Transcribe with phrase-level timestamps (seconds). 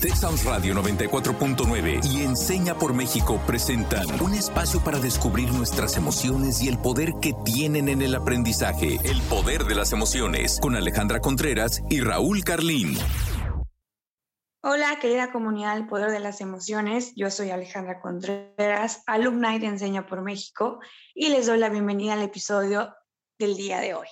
[0.00, 6.68] Texas Radio 94.9 y Enseña por México presentan un espacio para descubrir nuestras emociones y
[6.68, 8.98] el poder que tienen en el aprendizaje.
[9.04, 12.96] El poder de las emociones con Alejandra Contreras y Raúl Carlín.
[14.62, 17.12] Hola, querida comunidad del poder de las emociones.
[17.14, 20.80] Yo soy Alejandra Contreras, alumna de Enseña por México,
[21.14, 22.94] y les doy la bienvenida al episodio
[23.38, 24.08] del día de hoy.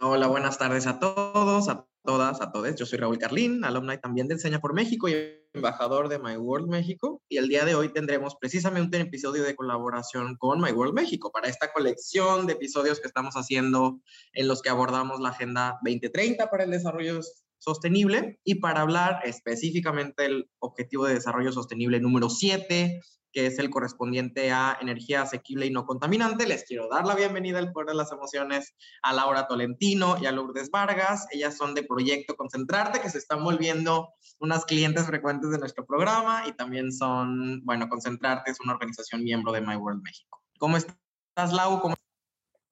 [0.00, 2.74] Hola, buenas tardes a todos, a todas, a todos.
[2.76, 5.14] Yo soy Raúl Carlín, alumna también de Enseña por México y
[5.52, 7.22] embajador de My World México.
[7.28, 11.30] Y el día de hoy tendremos precisamente un episodio de colaboración con My World México
[11.32, 14.00] para esta colección de episodios que estamos haciendo
[14.32, 17.20] en los que abordamos la Agenda 2030 para el Desarrollo
[17.58, 23.00] Sostenible y para hablar específicamente del Objetivo de Desarrollo Sostenible número 7,
[23.32, 26.46] que es el correspondiente a energía asequible y no contaminante.
[26.46, 30.32] Les quiero dar la bienvenida al Poder de las Emociones a Laura Tolentino y a
[30.32, 31.26] Lourdes Vargas.
[31.30, 34.08] Ellas son de Proyecto Concentrarte, que se están volviendo
[34.40, 39.52] unas clientes frecuentes de nuestro programa y también son, bueno, Concentrarte es una organización miembro
[39.52, 40.42] de My World México.
[40.58, 41.80] ¿Cómo estás, Lau?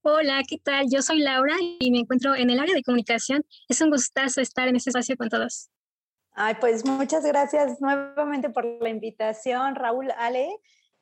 [0.02, 0.86] Hola, ¿qué tal?
[0.90, 3.44] Yo soy Laura y me encuentro en el área de comunicación.
[3.68, 5.68] Es un gustazo estar en este espacio con todos.
[6.40, 10.48] Ay, pues muchas gracias nuevamente por la invitación, Raúl Ale.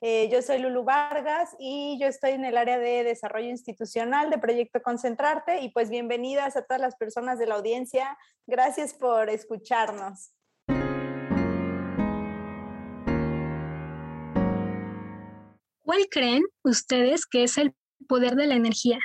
[0.01, 4.39] Eh, yo soy Lulu Vargas y yo estoy en el área de desarrollo institucional de
[4.39, 8.17] Proyecto Concentrarte y pues bienvenidas a todas las personas de la audiencia.
[8.47, 10.33] Gracias por escucharnos.
[15.83, 17.75] ¿Cuál creen ustedes que es el
[18.09, 19.01] poder de la energía?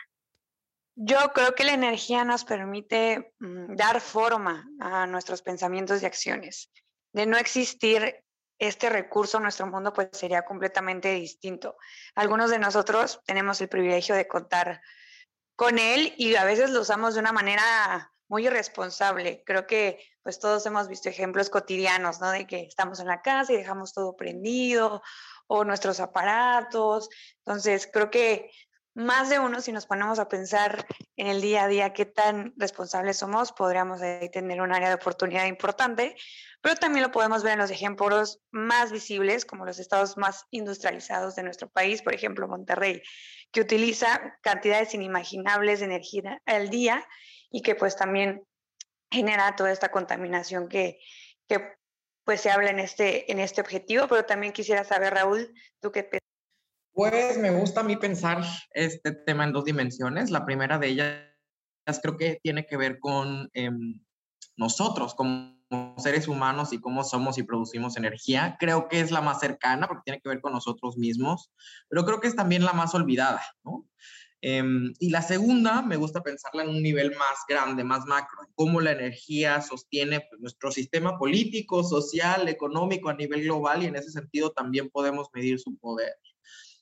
[0.96, 6.72] Yo creo que la energía nos permite mm, dar forma a nuestros pensamientos y acciones.
[7.14, 8.24] De no existir
[8.60, 11.78] este recurso, nuestro mundo pues sería completamente distinto.
[12.16, 14.82] Algunos de nosotros tenemos el privilegio de contar
[15.56, 19.44] con él y a veces lo usamos de una manera muy irresponsable.
[19.46, 22.32] Creo que pues todos hemos visto ejemplos cotidianos, ¿no?
[22.32, 25.02] De que estamos en la casa y dejamos todo prendido
[25.48, 27.10] o nuestros aparatos.
[27.40, 28.52] Entonces, creo que
[28.94, 30.86] más de uno, si nos ponemos a pensar
[31.16, 34.02] en el día a día qué tan responsables somos, podríamos
[34.32, 36.16] tener un área de oportunidad importante,
[36.62, 41.36] pero también lo podemos ver en los ejemplos más visibles, como los estados más industrializados
[41.36, 43.02] de nuestro país, por ejemplo, Monterrey,
[43.52, 47.08] que utiliza cantidades inimaginables de energía al día
[47.50, 48.46] y que pues también
[49.10, 51.00] genera toda esta contaminación que,
[51.48, 51.76] que
[52.24, 56.21] pues se habla en este, en este objetivo, pero también quisiera saber, Raúl, tú qué
[56.94, 60.30] pues me gusta a mí pensar este tema en dos dimensiones.
[60.30, 64.02] La primera de ellas creo que tiene que ver con em,
[64.56, 65.62] nosotros como
[65.98, 68.58] seres humanos y cómo somos y producimos energía.
[68.60, 71.52] Creo que es la más cercana porque tiene que ver con nosotros mismos,
[71.90, 73.88] pero creo que es también la más olvidada, ¿no?
[74.44, 78.82] Em, y la segunda, me gusta pensarla en un nivel más grande, más macro, cómo
[78.82, 84.10] la energía sostiene pues, nuestro sistema político, social, económico a nivel global y en ese
[84.10, 86.16] sentido también podemos medir su poder.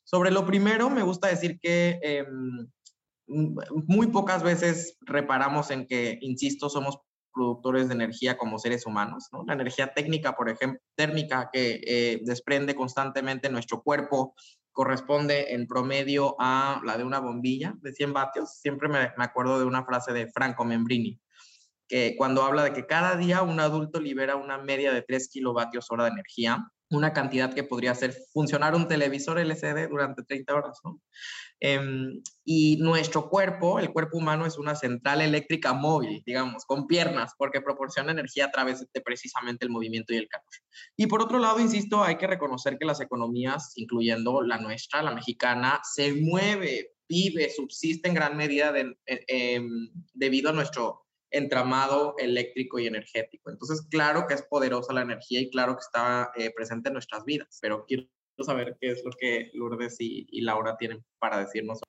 [0.10, 2.68] Sobre lo primero, me gusta decir que em,
[3.28, 6.98] muy pocas veces reparamos en que, insisto, somos
[7.32, 9.28] productores de energía como seres humanos.
[9.32, 9.44] ¿no?
[9.46, 14.34] La energía técnica, por ejemplo, térmica que eh, desprende constantemente nuestro cuerpo
[14.72, 18.60] corresponde en promedio a la de una bombilla de 100 vatios.
[18.60, 21.22] Siempre me, me acuerdo de una frase de Franco Membrini,
[21.88, 25.92] que cuando habla de que cada día un adulto libera una media de 3 kilovatios
[25.92, 30.80] hora de energía una cantidad que podría hacer funcionar un televisor LCD durante 30 horas,
[30.84, 31.00] ¿no?
[31.60, 37.34] Em, y nuestro cuerpo, el cuerpo humano, es una central eléctrica móvil, digamos, con piernas,
[37.38, 40.46] porque proporciona energía a través de precisamente el movimiento y el calor.
[40.96, 45.14] Y por otro lado, insisto, hay que reconocer que las economías, incluyendo la nuestra, la
[45.14, 52.16] mexicana, se mueve, vive, subsiste en gran medida de, eh, em, debido a nuestro entramado
[52.18, 53.50] eléctrico y energético.
[53.50, 57.24] Entonces, claro que es poderosa la energía y claro que está eh, presente en nuestras
[57.26, 58.08] vidas, pero quiero
[58.40, 61.82] saber qué es lo que Lourdes y, Laura tienen para decirnos.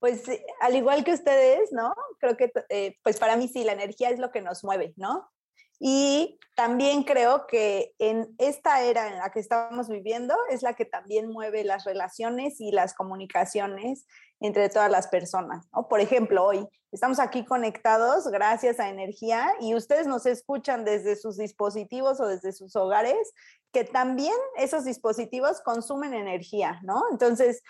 [0.00, 0.24] Pues
[0.60, 1.94] al igual que ustedes, ¿no?
[2.20, 5.28] Creo que, eh, pues para mí sí, la energía es lo que nos mueve, ¿no?
[5.80, 10.84] Y también creo que en esta era en la que estamos viviendo es la que
[10.84, 14.04] también mueve las relaciones y las comunicaciones
[14.40, 15.68] entre todas las personas.
[15.88, 21.36] Por ejemplo, hoy estamos aquí conectados gracias a energía y ustedes nos escuchan desde sus
[21.36, 23.32] dispositivos o desde sus hogares,
[23.72, 27.04] que también esos dispositivos consumen energía, ¿no?
[27.12, 27.62] Entonces,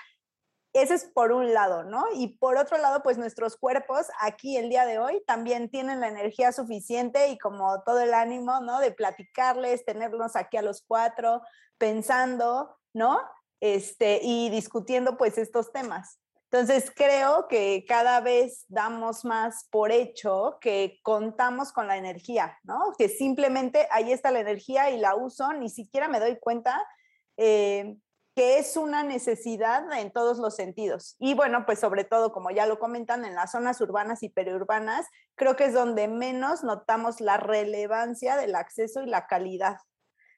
[0.81, 2.05] ese es por un lado, ¿no?
[2.15, 6.09] Y por otro lado, pues nuestros cuerpos aquí el día de hoy también tienen la
[6.09, 8.81] energía suficiente y como todo el ánimo, ¿no?
[8.81, 11.43] De platicarles, tenerlos aquí a los cuatro
[11.79, 13.21] pensando, ¿no?
[13.61, 16.21] Este, y discutiendo pues estos temas.
[16.51, 22.95] Entonces, creo que cada vez damos más por hecho que contamos con la energía, ¿no?
[22.97, 26.83] Que simplemente ahí está la energía y la uso, ni siquiera me doy cuenta
[27.37, 27.99] eh,
[28.39, 31.17] que es una necesidad en todos los sentidos.
[31.19, 35.09] Y bueno, pues sobre todo, como ya lo comentan, en las zonas urbanas y periurbanas,
[35.35, 39.79] creo que es donde menos notamos la relevancia del acceso y la calidad,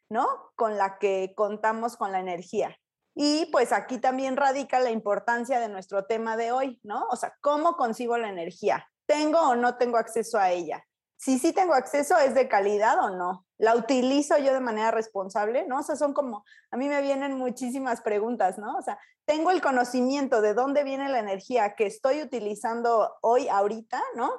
[0.09, 0.27] ¿no?
[0.57, 2.75] Con la que contamos con la energía.
[3.15, 7.07] Y pues aquí también radica la importancia de nuestro tema de hoy, ¿no?
[7.11, 8.89] O sea, ¿cómo concibo la energía?
[9.05, 10.83] ¿Tengo o no tengo acceso a ella?
[11.21, 13.47] Si sí tengo acceso, ¿es de calidad o no?
[13.59, 15.67] ¿La utilizo yo de manera responsable?
[15.67, 15.81] ¿No?
[15.81, 18.75] O sea, son como, a mí me vienen muchísimas preguntas, ¿no?
[18.79, 24.03] O sea, ¿tengo el conocimiento de dónde viene la energía que estoy utilizando hoy, ahorita,
[24.15, 24.31] ¿no?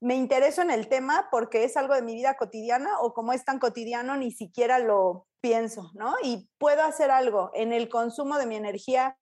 [0.00, 3.44] me intereso en el tema porque es algo de mi vida cotidiana o como es
[3.44, 6.14] tan cotidiano ni siquiera lo pienso, ¿no?
[6.22, 9.18] Y puedo hacer algo en el consumo de mi energía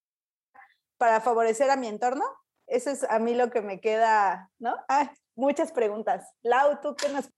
[0.96, 2.24] para favorecer a mi entorno.
[2.68, 4.76] Eso es a mí lo que me queda, ¿no?
[4.88, 6.26] Ah, muchas preguntas.
[6.42, 7.30] Lau, ¿tú qué nos...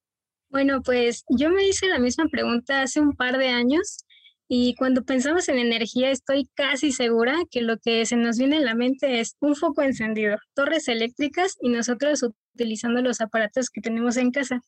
[0.49, 4.05] Bueno, pues yo me hice la misma pregunta hace un par de años
[4.49, 8.64] y cuando pensamos en energía, estoy casi segura que lo que se nos viene en
[8.64, 12.25] la mente es un foco encendido, torres eléctricas y nosotros
[12.55, 14.61] utilizando los aparatos que tenemos en casa.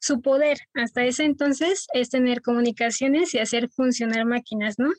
[0.00, 4.90] Su poder hasta ese entonces es tener comunicaciones y hacer funcionar máquinas, ¿no?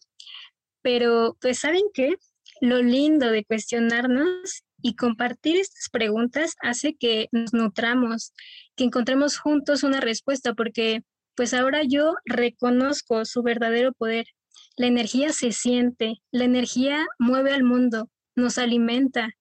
[0.82, 2.16] Pero, pues, ¿saben qué?
[2.62, 8.34] Lo lindo de cuestionarnos y compartir estas preguntas hace que nos nutramos,
[8.76, 11.02] que encontremos juntos una respuesta, porque
[11.34, 14.28] pues ahora yo reconozco su verdadero poder.
[14.78, 19.32] La energía se siente, la energía mueve al mundo, nos alimenta,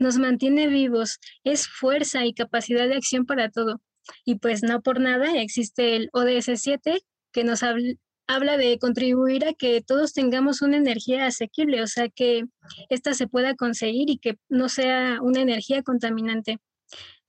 [0.00, 3.80] nos mantiene vivos, es fuerza y capacidad de acción para todo.
[4.24, 6.98] Y pues no por nada existe el ODS 7
[7.30, 7.62] que nos
[8.28, 12.44] habla de contribuir a que todos tengamos una energía asequible, o sea, que
[12.90, 16.58] ésta se pueda conseguir y que no sea una energía contaminante.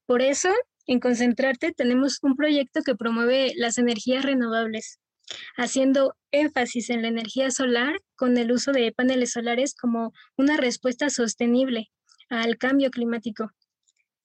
[0.05, 0.49] Por eso
[0.85, 4.99] en Concentrarte tenemos un proyecto que promueve las energías renovables,
[5.55, 11.09] haciendo énfasis en la energía solar con el uso de paneles solares como una respuesta
[11.09, 11.91] sostenible
[12.29, 13.51] al cambio climático.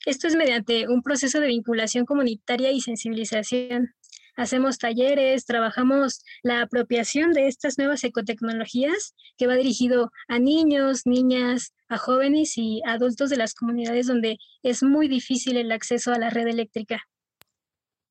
[0.07, 3.95] Esto es mediante un proceso de vinculación comunitaria y sensibilización.
[4.37, 11.73] Hacemos talleres, trabajamos la apropiación de estas nuevas ecotecnologías que va dirigido a niños, niñas,
[11.89, 16.31] a jóvenes y adultos de las comunidades donde es muy difícil el acceso a la
[16.31, 17.03] red eléctrica.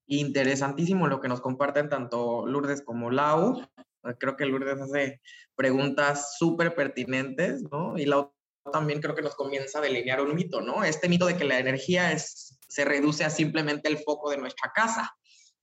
[0.07, 3.61] Interesantísimo lo que nos comparten tanto Lourdes como Lau.
[4.17, 5.21] Creo que Lourdes hace
[5.55, 7.97] preguntas súper pertinentes, ¿no?
[7.97, 8.33] Y Lau
[8.71, 10.85] también creo que nos comienza a delinear un mito, ¿no?
[10.85, 14.71] Este mito de que la energía es, se reduce a simplemente el foco de nuestra
[14.73, 15.13] casa.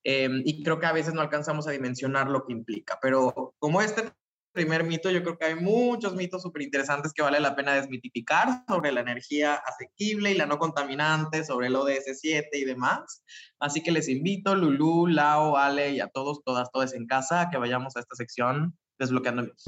[0.04, 2.98] Em, y creo que a veces no alcanzamos a dimensionar lo que implica.
[3.00, 4.12] Pero como este
[4.52, 8.64] primer mito, yo creo que hay muchos mitos súper interesantes que vale la pena desmitificar
[8.68, 13.22] sobre la energía asequible y la no contaminante, sobre el ODS 7 y demás.
[13.58, 17.50] Así que les invito, Lulu, Lao, Ale y a todos, todas, todas en casa, a
[17.50, 19.64] que vayamos a esta sección desbloqueando mitos.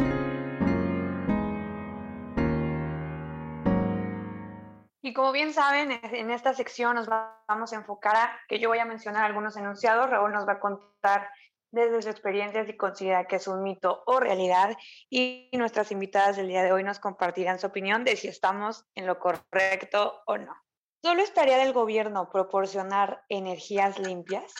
[5.02, 8.78] Y como bien saben, en esta sección nos vamos a enfocar a que yo voy
[8.78, 11.28] a mencionar algunos enunciados, Raúl nos va a contar
[11.72, 14.76] desde su experiencia si considera que es un mito o realidad
[15.10, 19.06] y nuestras invitadas del día de hoy nos compartirán su opinión de si estamos en
[19.06, 20.54] lo correcto o no.
[21.02, 24.54] ¿Solo estaría del gobierno proporcionar energías limpias?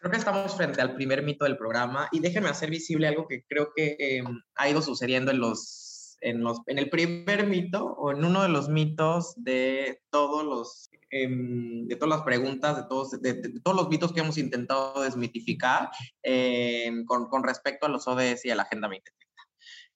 [0.00, 3.44] Creo que estamos frente al primer mito del programa y déjenme hacer visible algo que
[3.48, 5.87] creo que em, ha ido sucediendo en los
[6.20, 10.90] en, los, en el primer mito o en uno de los mitos de todos los
[11.10, 15.90] em, de todas las preguntas, de todos, de, todos los mitos que hemos intentado desmitificar
[16.22, 19.26] em, con, con, respecto a los ODS y a la Agenda 2030.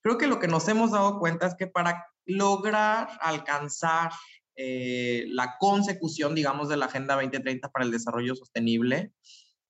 [0.01, 4.11] Creo que lo que nos hemos dado cuenta es que para lograr alcanzar
[4.57, 9.13] eh, la consecución, digamos, de la Agenda 2030 para el desarrollo sostenible,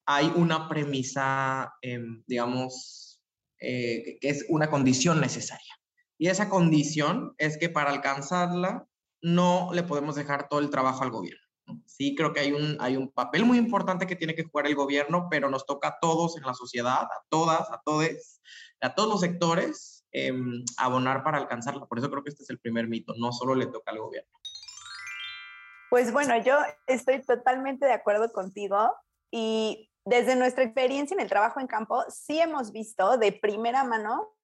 [0.07, 3.21] hay una premisa, em, digamos,
[3.61, 5.82] eh, que es una condición necesaria.
[6.23, 8.87] Y esa condición es que para alcanzarla
[9.23, 11.45] no le podemos dejar todo el trabajo al gobierno.
[11.85, 14.77] Sí, creo que hay un, hay un papel muy importante que tiene que jugar el
[14.77, 18.41] gobierno, pero nos toca a todos en la sociedad, a todas, a todos,
[18.81, 21.87] a todos los sectores, em, abonar para alcanzarla.
[21.87, 24.39] Por eso creo que este es el primer mito, no solo le toca al gobierno.
[25.91, 28.95] Pues bueno, yo estoy totalmente de acuerdo contigo
[29.33, 34.37] y desde nuestra experiencia en el trabajo en campo, sí hemos visto de primera mano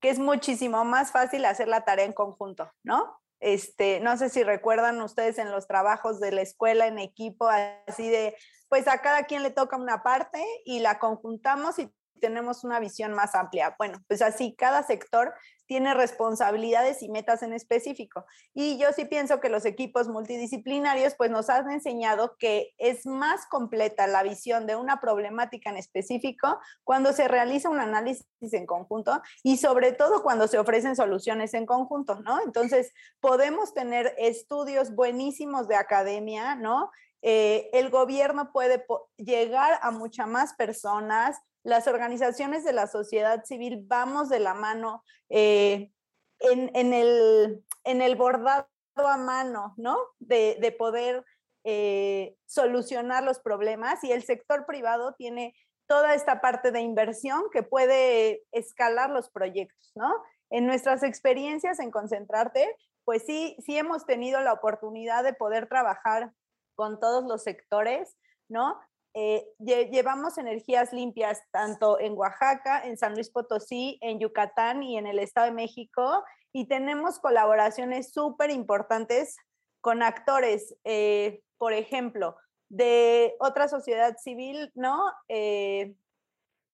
[0.00, 3.20] que es muchísimo más fácil hacer la tarea en conjunto, ¿no?
[3.40, 7.48] Este, no sé si recuerdan ustedes en los trabajos de la escuela en equipo,
[7.86, 8.36] así de,
[8.68, 13.14] pues a cada quien le toca una parte y la conjuntamos y tenemos una visión
[13.14, 13.74] más amplia.
[13.78, 15.34] Bueno, pues así cada sector
[15.68, 18.24] tiene responsabilidades y metas en específico.
[18.54, 23.46] Y yo sí pienso que los equipos multidisciplinarios pues nos han enseñado que es más
[23.46, 29.20] completa la visión de una problemática en específico cuando se realiza un análisis en conjunto
[29.42, 32.40] y sobre todo cuando se ofrecen soluciones en conjunto, ¿no?
[32.42, 36.90] Entonces, podemos tener estudios buenísimos de academia, ¿no?
[37.20, 38.84] Eh, el gobierno puede
[39.16, 41.36] llegar a muchas más personas,
[41.68, 45.92] las organizaciones de la sociedad civil vamos de la mano eh,
[46.40, 49.98] en, el, bordado a mano, ¿no?
[50.18, 51.24] De, poder
[51.64, 55.54] eh, solucionar los problemas y el sector privado tiene
[55.86, 60.10] toda esta parte de inversión que puede escalar los proyectos, ¿no?
[60.48, 66.32] En nuestras experiencias en Concentrarte, pues sí, sí hemos tenido la oportunidad de poder trabajar
[66.76, 68.16] con todos los sectores,
[68.48, 68.80] ¿no?
[69.14, 75.06] Eh, llevamos energías limpias tanto en Oaxaca, en San Luis Potosí, en Yucatán y en
[75.06, 79.36] el Estado de México y tenemos colaboraciones súper importantes
[79.80, 82.36] con actores, eh, por ejemplo,
[82.68, 85.12] de otra sociedad civil, ¿no?
[85.28, 85.94] Eh,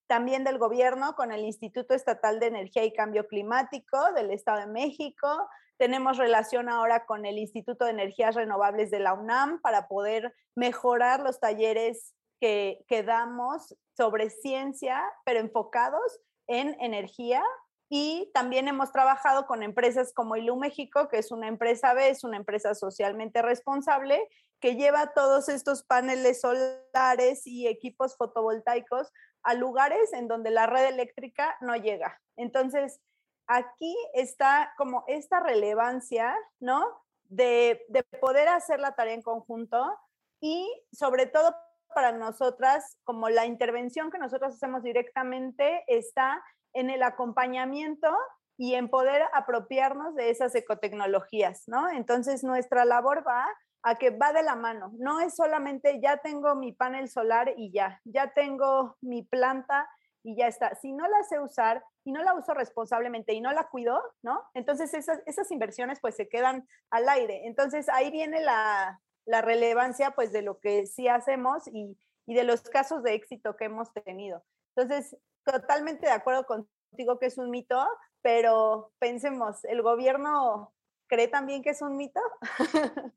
[0.07, 4.67] también del gobierno con el Instituto Estatal de Energía y Cambio Climático del Estado de
[4.67, 5.47] México.
[5.77, 11.21] Tenemos relación ahora con el Instituto de Energías Renovables de la UNAM para poder mejorar
[11.21, 17.43] los talleres que, damos sobre ciencia, pero enfocados en energía.
[17.89, 22.23] Y también hemos trabajado con empresas como Ilu México, que es una empresa B, es
[22.23, 24.27] una empresa socialmente responsable,
[24.59, 29.11] que lleva todos estos paneles solares y equipos fotovoltaicos
[29.43, 32.19] a lugares en donde la red eléctrica no llega.
[32.35, 32.99] Entonces,
[33.47, 36.83] aquí está como esta relevancia, ¿no?
[37.25, 37.85] De
[38.19, 39.95] poder hacer la tarea en conjunto
[40.41, 41.55] y sobre todo
[41.95, 48.15] para nosotras, como la intervención que nosotros hacemos directamente está en el acompañamiento
[48.57, 51.89] y en poder apropiarnos de esas ecotecnologías, ¿no?
[51.89, 53.47] Entonces nuestra labor va
[53.81, 57.71] a que va de la mano, no es solamente ya tengo mi panel solar y
[57.71, 59.87] ya, ya tengo mi planta
[60.23, 60.75] y ya está.
[60.75, 64.43] Si no la sé usar y no la uso responsablemente y no la cuido, ¿no?
[64.53, 67.45] Entonces esas, esas inversiones pues se quedan al aire.
[67.45, 72.61] Entonces ahí viene la, la relevancia pues de lo que sí hacemos y, de los
[72.61, 74.43] casos de éxito que hemos tenido.
[74.75, 77.87] Entonces, totalmente de acuerdo contigo que es un mito,
[78.21, 80.73] pero pensemos, ¿el gobierno
[81.07, 82.19] cree también que es un mito?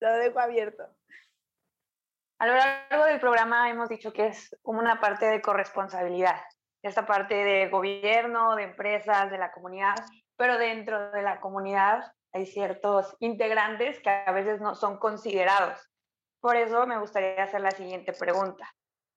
[0.00, 0.84] lo dejo abierto.
[2.38, 6.40] A lo largo del programa hemos dicho que es como una parte de corresponsabilidad,
[6.82, 9.96] esta parte de gobierno, de empresas, de la comunidad,
[10.36, 15.78] pero dentro de la comunidad hay ciertos integrantes que a veces no son considerados.
[16.40, 18.72] Por eso me gustaría hacer la siguiente pregunta.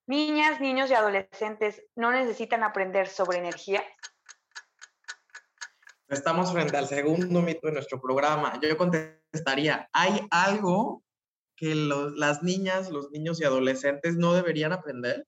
[0.05, 3.83] ¿Niñas, niños y adolescentes no necesitan aprender sobre energía?
[6.09, 8.59] Estamos frente al segundo mito de nuestro programa.
[8.61, 11.03] Yo contestaría, ¿hay algo
[11.55, 15.25] que las niñas, los niños y adolescentes no deberían aprender?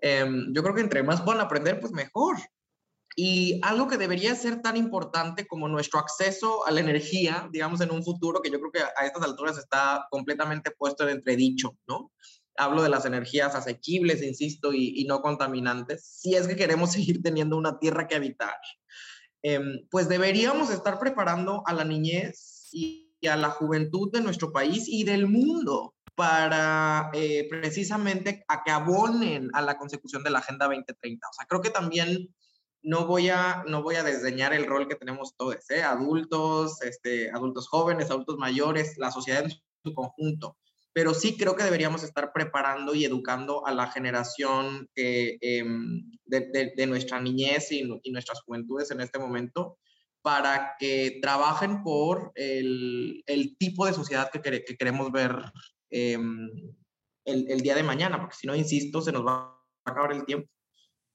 [0.00, 2.36] Em, yo creo que entre más puedan aprender, pues mejor.
[3.20, 7.90] Y algo que debería ser tan importante como nuestro acceso a la energía, digamos, en
[7.90, 12.12] un futuro que yo creo que a estas alturas está completamente puesto en entredicho, ¿no?
[12.56, 17.56] Hablo de las energías asequibles, insisto, y, no contaminantes, si es que queremos seguir teniendo
[17.56, 18.54] una tierra que habitar.
[19.42, 24.84] Em, pues deberíamos estar preparando a la niñez y, a la juventud de nuestro país
[24.86, 30.66] y del mundo para eh, precisamente a que abonen a la consecución de la Agenda
[30.66, 31.26] 2030.
[31.26, 32.32] O sea, creo que también
[32.82, 35.82] no voy a, no voy a desdeñar el rol que tenemos todos, ¿eh?
[35.82, 40.56] adultos, este, adultos jóvenes, adultos mayores, la sociedad en su conjunto.
[40.92, 47.20] Pero sí creo que deberíamos estar preparando y educando a la generación em, de, nuestra
[47.20, 49.78] niñez y, nuestras juventudes en este momento
[50.22, 53.22] para que trabajen por el,
[53.58, 54.40] tipo de sociedad que,
[54.76, 55.36] queremos ver
[55.90, 56.50] em,
[57.24, 60.24] el, el día de mañana, porque si no, insisto, se nos va a acabar el
[60.24, 60.48] tiempo.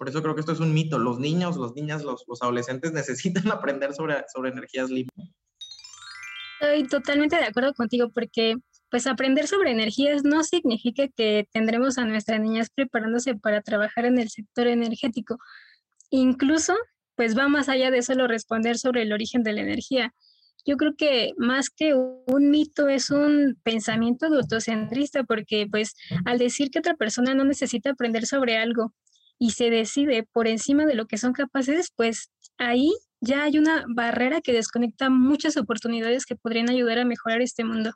[0.03, 0.99] Por eso creo que esto es un mito.
[0.99, 5.29] Los niños, los niñas, los, los adolescentes necesitan aprender sobre, sobre energías limpias.
[6.59, 8.57] Estoy totalmente de acuerdo contigo porque
[8.89, 14.19] pues aprender sobre energías no significa que tendremos a nuestras niñas preparándose para trabajar en
[14.19, 15.37] el sector energético.
[16.09, 16.73] Incluso
[17.15, 20.13] pues va más allá de solo responder sobre el origen de la energía.
[20.65, 25.95] Yo creo que más que un mito es un pensamiento autocentrista porque pues
[26.25, 28.93] al decir que otra persona no necesita aprender sobre algo
[29.43, 33.83] y se decide por encima de lo que son capaces, pues ahí ya hay una
[33.93, 37.91] barrera que desconecta muchas oportunidades que podrían ayudar a mejorar este mundo.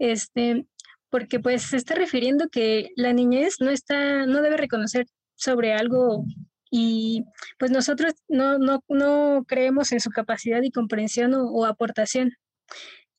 [0.00, 0.66] Este,
[1.10, 6.24] porque pues se está refiriendo que la niñez no está, no debe reconocer sobre algo
[6.72, 7.22] y
[7.56, 12.32] pues nosotros no, no, no creemos en su capacidad y comprensión o, aportación.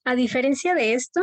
[0.03, 1.21] A diferencia de esto,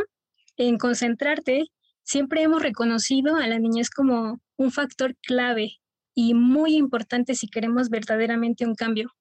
[0.57, 1.67] en concentrarte,
[2.01, 5.82] siempre hemos reconocido a la niñez como un factor clave
[6.15, 9.11] y muy importante si queremos verdaderamente un cambio.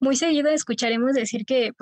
[0.00, 1.72] Muy seguido escucharemos decir que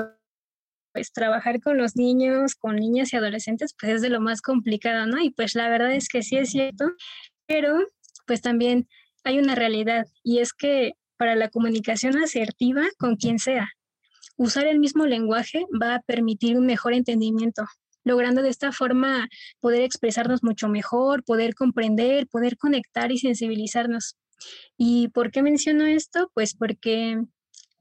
[0.92, 5.06] pues trabajar con los niños, con niñas y adolescentes, pues es de lo más complicado,
[5.06, 5.20] ¿no?
[5.20, 6.92] Y pues la verdad es que sí es cierto,
[7.46, 7.76] pero
[8.26, 8.88] pues también
[9.24, 13.68] hay una realidad y es que para la comunicación asertiva con quien sea,
[14.36, 17.64] usar el mismo lenguaje va a permitir un mejor entendimiento,
[18.04, 19.28] logrando de esta forma
[19.60, 24.16] poder expresarnos mucho mejor, poder comprender, poder conectar y sensibilizarnos.
[24.76, 26.30] ¿Y por qué menciono esto?
[26.34, 27.22] Pues porque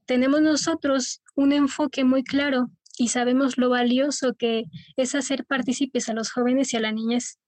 [0.06, 4.64] tenemos nosotros un enfoque muy claro y sabemos lo valioso que
[4.96, 7.38] es hacer partícipes a los jóvenes y a la niñez.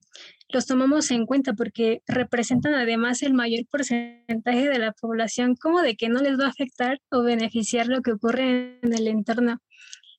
[0.48, 5.96] Los tomamos en cuenta porque representan además el mayor porcentaje de la población, como de
[5.96, 9.60] que no les va a afectar o beneficiar lo que ocurre en el entorno.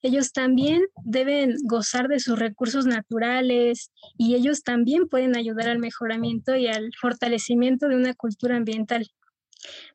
[0.01, 6.55] Ellos también deben gozar de sus recursos naturales y ellos también pueden ayudar al mejoramiento
[6.55, 9.07] y al fortalecimiento de una cultura ambiental.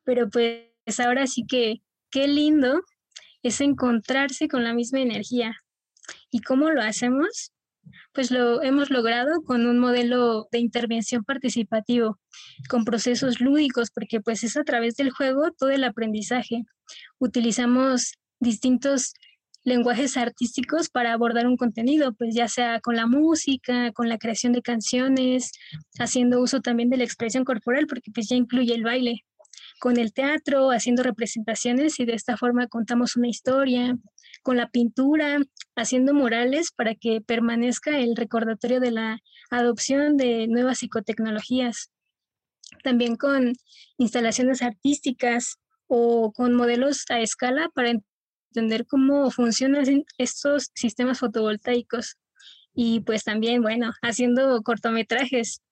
[0.05, 0.69] Pero pues
[0.99, 2.83] ahora sí que qué lindo
[3.43, 5.57] es encontrarse con la misma energía.
[6.31, 7.53] ¿Y cómo lo hacemos?
[8.13, 12.21] Pues lo hemos logrado con un modelo de intervención participativo,
[12.69, 16.65] con procesos lúdicos, porque pues es a través del juego todo el aprendizaje.
[17.19, 19.15] Utilizamos distintos
[19.65, 24.53] lenguajes artísticos para abordar un contenido, pues ya sea con la música, con la creación
[24.53, 25.53] de canciones,
[25.99, 29.25] haciendo uso también de la expresión corporal, porque pues ya incluye el baile
[29.79, 33.97] con el teatro, haciendo representaciones y de esta forma contamos una historia,
[34.43, 35.39] con la pintura,
[35.77, 39.19] haciendo murales para que permanezca el recordatorio de la
[39.51, 41.91] adopción de nuevas psicotecnologías.
[42.83, 43.53] También con
[43.99, 47.93] instalaciones artísticas o con modelos a escala para
[48.53, 52.19] entender cómo funcionan estos sistemas fotovoltaicos.
[52.75, 55.63] Y pues también, bueno, haciendo cortometrajes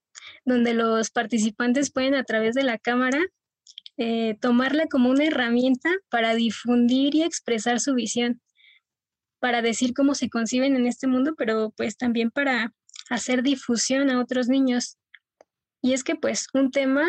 [0.46, 3.20] donde los participantes pueden a través de la cámara
[3.99, 8.40] eh, tomarla como una herramienta para difundir y expresar su visión,
[9.40, 12.73] para decir cómo se conciben en este mundo, pero pues también para
[13.10, 14.97] hacer difusión a otros niños.
[15.82, 17.06] Y es que pues un tema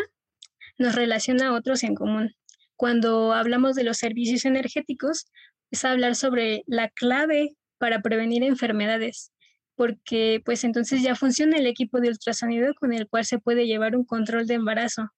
[0.77, 2.35] nos relaciona a otros en común.
[2.75, 5.27] Cuando hablamos de los servicios energéticos,
[5.71, 9.31] es hablar sobre la clave para prevenir enfermedades,
[9.75, 13.95] porque pues entonces ya funciona el equipo de ultrasonido con el cual se puede llevar
[13.95, 15.09] un control de embarazo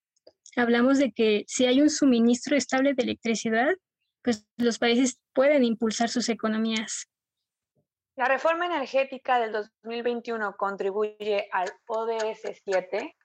[0.56, 3.74] hablamos de que si hay un suministro estable de electricidad,
[4.22, 7.10] pues los países pueden impulsar sus economías.
[8.16, 13.16] La reforma energética del 2021 contribuye al ODS 7.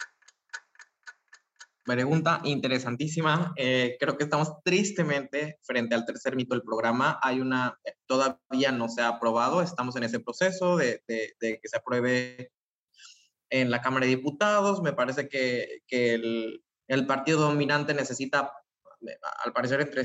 [1.88, 3.54] Pregunta interesantísima.
[3.56, 7.18] Eh, creo que estamos tristemente frente al tercer mito del programa.
[7.22, 11.58] Hay una, eh, todavía no se ha aprobado, estamos en ese proceso de, de, de
[11.58, 12.52] que se apruebe
[13.48, 14.82] en la Cámara de Diputados.
[14.82, 18.52] Me parece que, que el, el partido dominante necesita,
[19.44, 20.04] al parecer, entre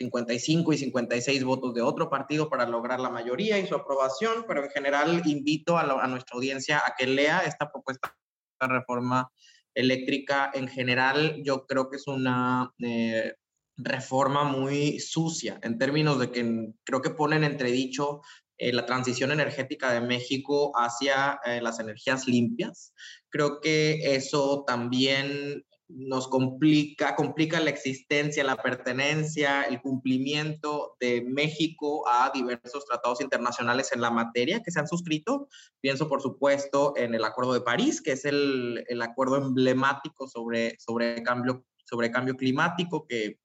[0.00, 4.64] 55 y 56 votos de otro partido para lograr la mayoría y su aprobación, pero
[4.64, 8.16] en general invito a, nuestra audiencia a que lea esta propuesta
[8.60, 9.30] de reforma
[9.74, 10.50] eléctrica.
[10.54, 13.34] En general, yo creo que es una eh,
[13.76, 18.20] reforma muy sucia en términos de que creo que pone en entredicho
[18.56, 22.94] eh, la transición energética de México hacia eh, las energías limpias.
[23.28, 25.64] Creo que eso también
[25.96, 33.92] nos complica, complica la existencia, la pertenencia, el cumplimiento de México a diversos tratados internacionales
[33.92, 35.48] en la materia que se han suscrito.
[35.80, 40.76] Pienso, por supuesto, en el Acuerdo de París, que es el, el acuerdo emblemático sobre,
[40.78, 43.38] sobre, cambio, sobre cambio climático que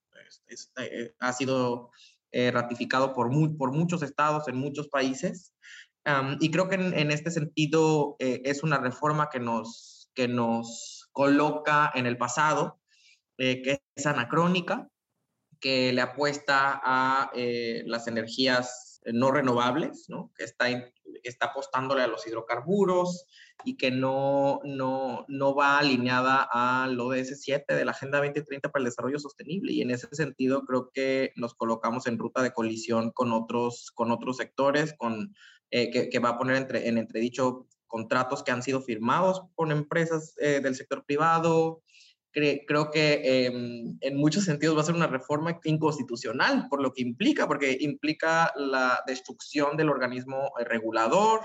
[0.46, 1.90] pues, eh, ha sido
[2.32, 5.54] eh, ratificado por, por muchos estados en muchos países.
[6.40, 11.90] y creo que en, este sentido eh, es una reforma que nos, que nos coloca
[11.94, 12.80] en el pasado,
[13.38, 14.88] eh, que es anacrónica,
[15.60, 20.30] que le apuesta a eh, las energías no renovables, ¿no?
[20.36, 20.68] que está,
[21.22, 23.26] está apostándole a los hidrocarburos
[23.64, 28.80] y que no, no, no va alineada al ODS 7 de la Agenda 2030 para
[28.80, 29.72] el Desarrollo Sostenible.
[29.72, 34.10] Y en ese sentido creo que nos colocamos en ruta de colisión con otros, con
[34.10, 35.34] otros sectores, con,
[35.70, 39.70] eh, que, que, va a poner entre, en entredicho contratos que han sido firmados por
[39.70, 41.82] empresas eh, del sector privado.
[42.32, 47.02] creo que em, en muchos sentidos va a ser una reforma inconstitucional, por lo que
[47.02, 51.40] implica, porque implica la destrucción del organismo regulador,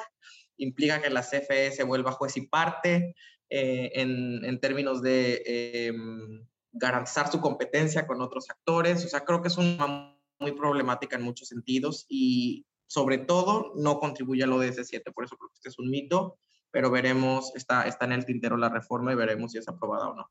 [0.58, 3.15] implica que la CFE se vuelva juez y parte
[3.49, 9.03] eh, en, en, términos de, em, garantizar su competencia con otros actores.
[9.03, 14.00] O sea, creo que es una muy problemática en muchos sentidos y sobre todo no
[14.00, 16.38] contribuye al ODS 7, por eso creo que este es un mito,
[16.71, 20.15] pero veremos, está, está en el tintero la reforma y veremos si es aprobada o
[20.15, 20.30] no.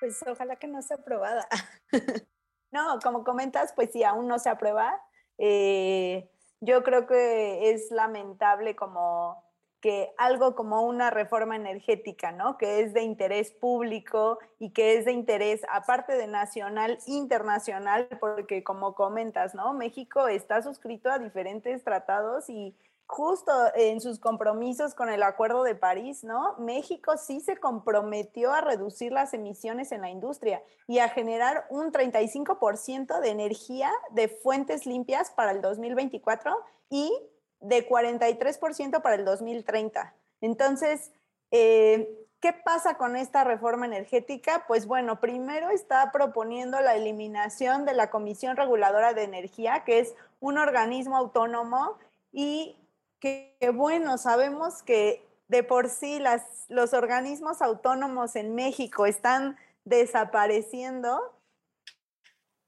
[0.00, 1.48] Pues ojalá que no sea aprobada.
[2.70, 5.00] no, como comentas, pues si aún no se aprueba.
[5.38, 9.45] Eh, yo creo que es lamentable como
[9.86, 12.58] que algo como una reforma energética, ¿no?
[12.58, 18.64] Que es de interés público y que es de interés, aparte de nacional, internacional, porque
[18.64, 19.74] como comentas, ¿no?
[19.74, 22.74] México está suscrito a diferentes tratados y
[23.06, 26.56] justo en sus compromisos con el Acuerdo de París, ¿no?
[26.58, 31.92] México sí se comprometió a reducir las emisiones en la industria y a generar un
[31.92, 36.56] 35% de energía de fuentes limpias para el 2024
[36.90, 37.12] y
[37.60, 40.14] de 43% para el 2030.
[40.40, 41.12] Entonces,
[41.50, 44.64] eh, ¿qué pasa con esta reforma energética?
[44.66, 50.14] Pues bueno, primero está proponiendo la eliminación de la Comisión Reguladora de Energía, que es
[50.40, 51.98] un organismo autónomo
[52.32, 52.76] y
[53.20, 61.20] que, bueno, sabemos que de por sí las, los organismos autónomos en México están desapareciendo.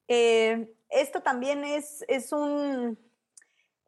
[0.07, 2.99] Eh, esto también es, es, un,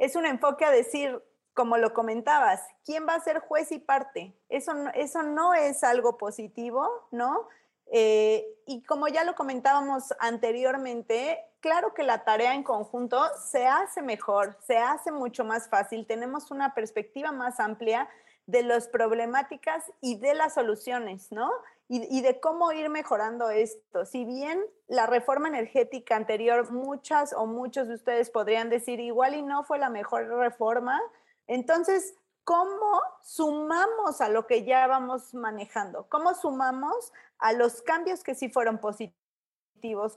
[0.01, 4.35] es un enfoque a decir, como lo comentabas, ¿quién va a ser juez y parte?
[4.49, 7.49] Eso, eso no es algo positivo, ¿no?
[7.93, 14.01] Eh, y como ya lo comentábamos anteriormente, claro que la tarea en conjunto se hace
[14.01, 18.09] mejor, se hace mucho más fácil, tenemos una perspectiva más amplia
[18.47, 21.51] de las problemáticas y de las soluciones, ¿no?
[21.93, 24.05] Y, de cómo ir mejorando esto.
[24.05, 29.43] Si bien la reforma energética anterior, muchas o muchos de ustedes podrían decir igual y
[29.43, 31.01] no fue la mejor reforma,
[31.49, 36.07] entonces ¿cómo sumamos a lo que ya vamos manejando?
[36.09, 39.19] ¿Cómo sumamos a los cambios que sí fueron positivos,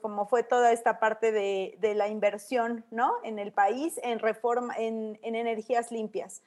[0.01, 3.13] como fue toda esta parte de, la inversión, ¿no?
[3.23, 6.41] En el país, en reforma, en, energías limpias.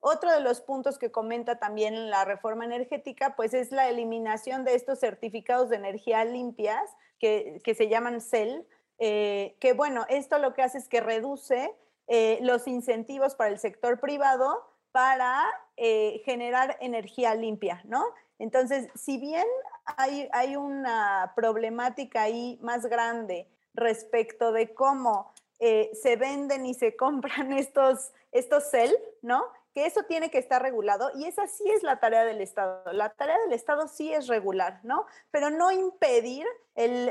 [0.00, 4.74] Otro de los puntos que comenta también la reforma energética, pues es la eliminación de
[4.74, 6.82] estos certificados de energía limpias
[7.18, 8.66] que, se llaman CEL,
[8.98, 11.74] eh, que bueno, esto lo que hace es que reduce
[12.08, 15.42] eh, los incentivos para el sector privado para
[15.76, 18.04] eh, generar energía limpia, ¿no?
[18.38, 19.46] Entonces, si bien
[19.84, 27.52] hay, una problemática ahí más grande respecto de cómo eh, se venden y se compran
[27.52, 29.44] estos, estos CEL, ¿no?
[29.74, 32.92] que eso tiene que estar regulado y esa sí es la tarea del Estado.
[32.92, 35.06] La tarea del Estado sí es regular, ¿no?
[35.30, 36.46] Pero no impedir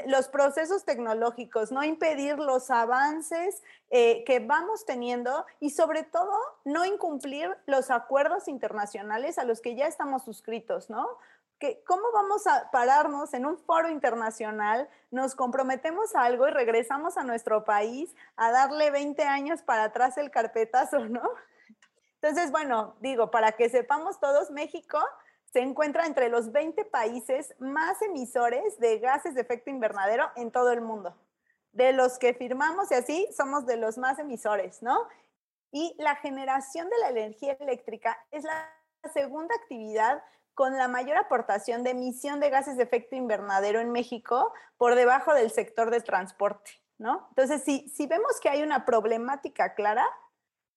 [0.07, 6.33] los procesos tecnológicos, no impedir los avances eh, que vamos teniendo y sobre todo
[6.65, 11.07] no incumplir los acuerdos internacionales a los que ya estamos suscritos, ¿no?
[11.61, 17.17] Que, ¿Cómo vamos a pararnos en un foro internacional, nos comprometemos a algo y regresamos
[17.17, 21.21] a nuestro país a darle 20 años para atrás el carpetazo, ¿no?
[22.19, 24.97] Entonces, bueno, digo, para que sepamos todos, México
[25.53, 30.71] se encuentra entre los 20 países más emisores de gases de efecto invernadero en todo
[30.71, 31.15] el mundo.
[31.73, 35.07] De los que firmamos y así, somos de los más emisores, ¿no?
[35.71, 38.67] Y la generación de la energía eléctrica es la
[39.13, 40.23] segunda actividad
[40.61, 45.33] con la mayor aportación de emisión de gases de efecto invernadero en México por debajo
[45.33, 46.69] del sector de transporte,
[46.99, 47.25] ¿no?
[47.29, 50.05] Entonces, si, si vemos que hay una problemática clara,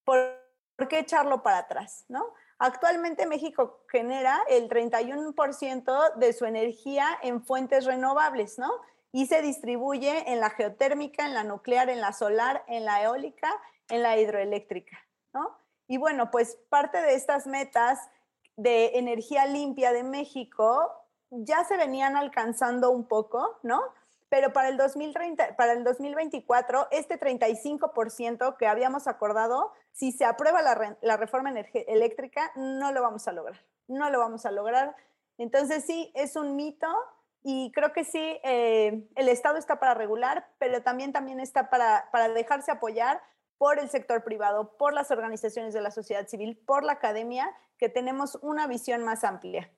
[0.04, 0.42] por
[0.76, 2.04] ¿por qué echarlo para atrás?
[2.08, 2.32] ¿no?
[2.58, 8.70] Actualmente México genera el 31% de su energía en fuentes renovables, ¿no?
[9.12, 13.52] Y se distribuye en la geotérmica, en la nuclear, en la solar, en la eólica,
[13.88, 14.98] en la hidroeléctrica,
[15.32, 15.56] ¿no?
[15.86, 18.00] Y bueno, pues parte de estas metas
[18.56, 20.90] de energía limpia de México
[21.30, 23.80] ya se venían alcanzando un poco, ¿no?
[24.34, 30.60] pero para el, 2030, para el 2024, este 35% que habíamos acordado, si se aprueba
[30.60, 31.54] la, reforma
[31.86, 34.96] eléctrica, no lo vamos a lograr, no lo vamos a lograr.
[35.38, 36.88] Entonces sí, es un mito
[37.44, 42.08] y creo que sí, eh, el Estado está para regular, pero también, también está para,
[42.10, 43.22] para dejarse apoyar
[43.58, 47.88] por el sector privado, por las organizaciones de la sociedad civil, por la academia, que
[47.88, 49.72] tenemos una visión más amplia.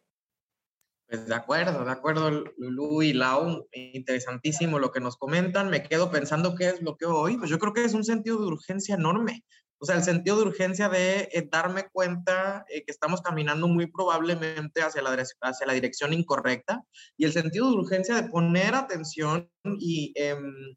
[1.08, 5.70] Pues de acuerdo, de acuerdo, Lulu y Lau, interesantísimo lo que nos comentan.
[5.70, 8.40] Me quedo pensando qué es lo que hoy, pues yo creo que es un sentido
[8.40, 9.44] de urgencia enorme.
[9.78, 13.86] O sea, el sentido de urgencia de eh, darme cuenta eh, que estamos caminando muy
[13.86, 16.82] probablemente hacia la, hacia la dirección incorrecta
[17.16, 20.76] y el sentido de urgencia de poner atención y, em,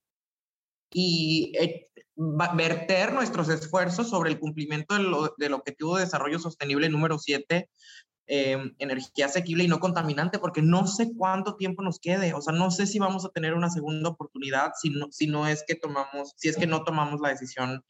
[0.91, 1.88] y eh,
[2.19, 7.69] verter nuestros esfuerzos sobre el cumplimiento del, del Objetivo de Desarrollo Sostenible número 7
[8.27, 12.53] em, energía asequible y no contaminante, porque no sé cuánto tiempo nos quede, o sea,
[12.53, 15.75] no sé si vamos a tener una segunda oportunidad si no, si no es que
[15.75, 17.85] tomamos, si es que no tomamos la decisión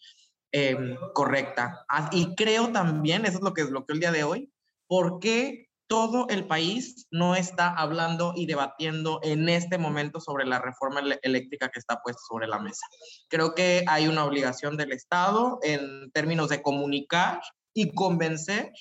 [0.52, 1.86] em, correcta.
[1.89, 4.52] Ah, y creo también, eso es lo que desbloqueó el día de hoy,
[4.88, 11.02] porque todo el país no está hablando y debatiendo en este momento sobre la reforma
[11.23, 12.86] eléctrica que está puesta sobre la mesa.
[13.28, 17.41] Creo que hay una obligación del Estado en términos de comunicar
[17.73, 18.71] y convencer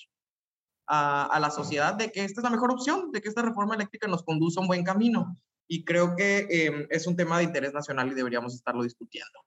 [0.86, 4.06] a, la sociedad de que esta es la mejor opción, de que esta reforma eléctrica
[4.06, 5.34] nos conduce a un buen camino.
[5.66, 9.40] Y creo que em, es un tema de interés nacional y deberíamos estarlo discutiendo.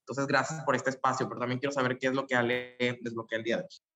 [0.00, 3.38] Entonces, gracias por este espacio, pero también quiero saber qué es lo que Ale desbloquea
[3.38, 3.87] el día de hoy.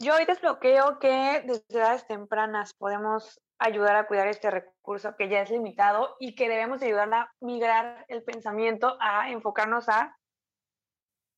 [0.00, 5.42] Yo hoy desbloqueo que desde edades tempranas podemos ayudar a cuidar este recurso que ya
[5.42, 10.16] es limitado y que debemos ayudar a migrar el pensamiento a enfocarnos a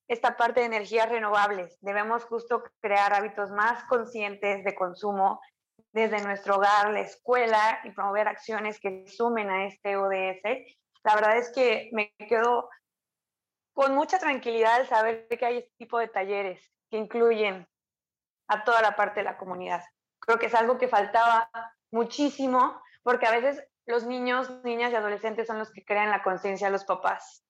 [0.08, 1.78] esta parte de energías renovables.
[1.80, 5.40] Debemos justo crear hábitos más conscientes de consumo
[5.92, 10.42] desde nuestro hogar, la escuela y promover acciones que sumen a este ODS.
[11.02, 12.68] La verdad es que me quedo
[13.72, 17.66] con mucha tranquilidad al saber que hay este tipo de talleres que incluyen
[18.50, 19.82] a toda la parte de la comunidad.
[20.18, 21.48] Creo que es algo que faltaba
[21.92, 26.66] muchísimo porque a veces los niños, niñas y adolescentes son los que crean la conciencia
[26.66, 27.44] de los papás.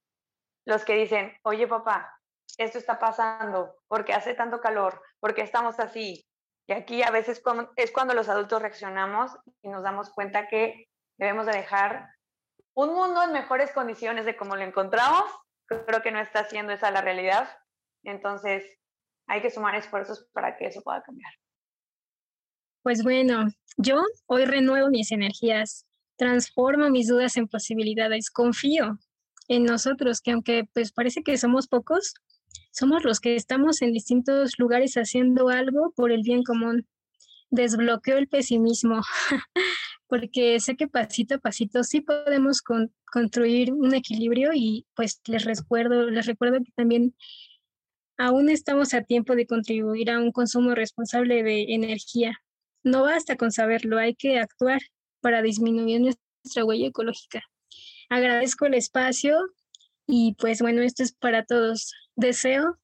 [0.66, 2.14] Los que dicen, oye papá,
[2.58, 6.26] esto está pasando porque hace tanto calor, porque estamos así.
[6.68, 7.42] Y aquí a veces
[7.76, 10.86] es cuando los adultos reaccionamos y nos damos cuenta que
[11.18, 12.10] debemos de dejar
[12.74, 15.24] un mundo en mejores condiciones de como lo encontramos.
[15.66, 17.48] Creo que no está siendo esa la realidad.
[18.04, 18.79] Entonces,
[19.30, 21.32] hay que sumar esfuerzos para que eso pueda cambiar.
[22.82, 28.98] Pues bueno, yo hoy renuevo mis energías, transformo mis dudas en posibilidades, confío
[29.46, 32.14] en nosotros, que aunque pues parece que somos pocos,
[32.72, 36.88] somos los que estamos en distintos lugares haciendo algo por el bien común.
[37.50, 39.00] Desbloqueo el pesimismo,
[40.08, 42.62] porque sé que pasito a pasito sí podemos
[43.12, 47.14] construir un equilibrio y pues les recuerdo, les recuerdo que también
[48.20, 52.38] aún estamos a tiempo de contribuir a un consumo responsable de energía.
[52.84, 54.82] No basta con saberlo, hay que actuar
[55.22, 57.42] para disminuir nuestra huella ecológica.
[58.10, 59.38] Agradezco el espacio
[60.06, 61.94] y pues bueno, esto es para todos.
[62.14, 62.76] Deseo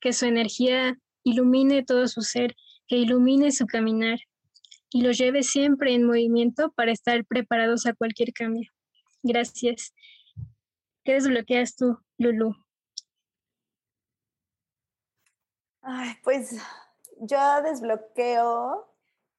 [0.00, 2.56] que su energía ilumine todo su ser,
[2.88, 4.18] que ilumine su caminar
[4.90, 8.68] y lo lleve siempre en movimiento para estar preparados a cualquier cambio.
[9.22, 9.94] Gracias.
[11.04, 12.56] ¿Qué desbloqueas tú, Lulu?
[16.22, 16.56] Pues
[17.18, 18.86] yo desbloqueo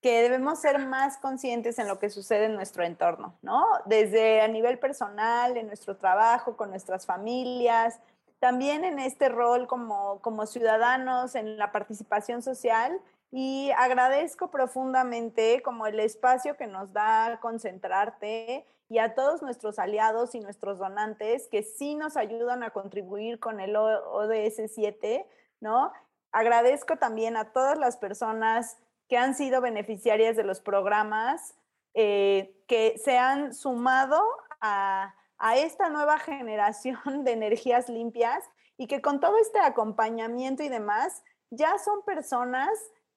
[0.01, 3.65] que debemos ser más conscientes en lo que sucede en nuestro entorno, ¿no?
[3.86, 7.99] Desde a nivel personal, en nuestro trabajo, con nuestras familias,
[8.39, 12.99] también en este rol como, como ciudadanos, en la participación social.
[13.32, 20.36] Y agradezco profundamente como el espacio que nos da concentrarte y a todos nuestros aliados
[20.36, 25.25] y nuestros donantes que sí nos ayudan a contribuir con el ODS 7,
[25.62, 25.93] ¿no?
[26.32, 31.56] Agradezco también a todas las personas que han sido beneficiarias de los programas,
[31.94, 34.22] eh, que se han sumado
[34.62, 38.44] a, a esta nueva generación de energías limpias
[38.78, 42.70] y que con todo este acompañamiento y demás, ya son personas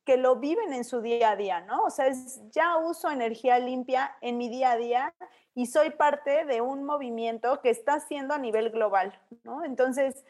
[0.04, 1.82] que lo viven en su día a día, ¿no?
[1.84, 5.14] O sea, es, ya uso energía limpia en mi día a día
[5.54, 9.64] y soy parte de un movimiento que está haciendo a nivel global, ¿no?
[9.64, 10.24] Entonces,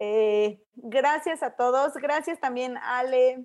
[0.00, 3.44] eh, gracias a todos, gracias también Ale,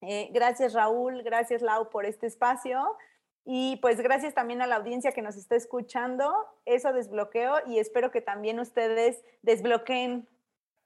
[0.00, 2.96] eh, gracias Raúl, gracias Lau por este espacio
[3.44, 6.32] y pues gracias también a la audiencia que nos está escuchando.
[6.64, 10.28] Eso desbloqueo y espero que también ustedes desbloqueen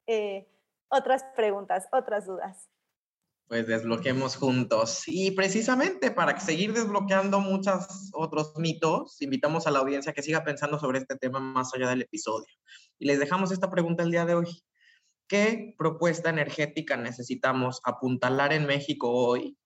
[0.06, 0.48] eh,
[0.88, 2.68] otras preguntas, otras dudas.
[3.46, 5.04] Pues desbloqueemos juntos.
[5.06, 10.80] Y precisamente para seguir desbloqueando muchos otros mitos, invitamos a la audiencia que siga pensando
[10.80, 12.52] sobre este tema más allá del episodio.
[12.98, 14.64] Y les dejamos esta pregunta el día de hoy.
[15.28, 19.58] ¿Qué propuesta energética necesitamos apuntalar en México hoy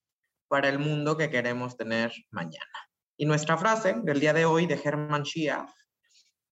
[0.48, 2.88] para el mundo que queremos tener mañana?
[3.18, 5.70] Y nuestra frase del día de hoy de Hermann Schiaff,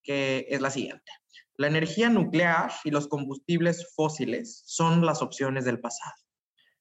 [0.03, 1.11] que es la siguiente.
[1.57, 6.15] La energía nuclear y los combustibles fósiles son las opciones del pasado.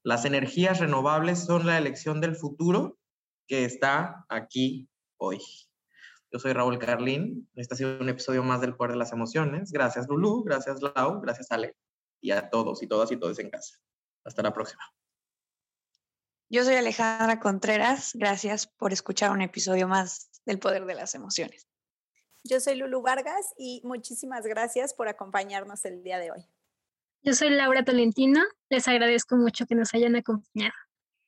[0.03, 2.99] Las energías renovables son la elección del futuro
[3.47, 5.39] que está aquí hoy.
[6.29, 7.49] Yo soy Raúl Carlín.
[7.55, 9.71] Este ha sido un episodio más del Poder de las Emociones.
[9.71, 10.43] Gracias, Lulu.
[10.43, 11.21] Gracias, Lau.
[11.21, 11.77] Gracias, Ale
[12.21, 13.77] y a todos y todas y todos en casa.
[14.23, 14.81] Hasta la próxima.
[16.49, 18.11] Yo soy Alejandra Contreras.
[18.13, 21.67] Gracias por escuchar un episodio más del Poder de las Emociones.
[22.43, 26.47] Yo soy Lulu Vargas y muchísimas gracias por acompañarnos el día de hoy.
[27.21, 28.41] Yo soy Laura Tolentino.
[28.69, 30.73] Les agradezco mucho que nos hayan acompañado.